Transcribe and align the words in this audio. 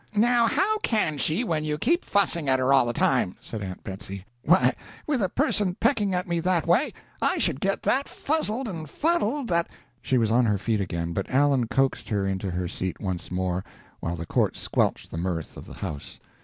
"Now 0.15 0.47
how 0.47 0.79
can 0.79 1.19
she 1.19 1.43
when 1.43 1.63
you 1.63 1.77
keep 1.77 2.03
fussing 2.03 2.49
at 2.49 2.57
her 2.57 2.73
all 2.73 2.87
the 2.87 2.91
time?" 2.93 3.35
said 3.39 3.61
Aunt 3.61 3.83
Betsy. 3.83 4.25
"Why, 4.41 4.73
with 5.05 5.21
a 5.21 5.29
person 5.29 5.75
pecking 5.79 6.15
at 6.15 6.27
me 6.27 6.39
that 6.39 6.65
way, 6.65 6.91
I 7.21 7.37
should 7.37 7.59
get 7.59 7.83
that 7.83 8.09
fuzzled 8.09 8.67
and 8.67 8.89
fuddled 8.89 9.47
that" 9.49 9.69
She 10.01 10.17
was 10.17 10.31
on 10.31 10.47
her 10.47 10.57
feet 10.57 10.81
again, 10.81 11.13
but 11.13 11.29
Allen 11.29 11.67
coaxed 11.67 12.09
her 12.09 12.25
into 12.25 12.49
her 12.49 12.67
seat 12.67 12.99
once 12.99 13.29
more, 13.29 13.63
while 13.99 14.15
the 14.15 14.25
court 14.25 14.57
squelched 14.57 15.11
the 15.11 15.17
mirth 15.17 15.55
of 15.55 15.67
the 15.67 15.75
house. 15.85 16.17